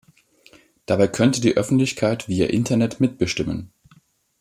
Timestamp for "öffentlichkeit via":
1.57-2.47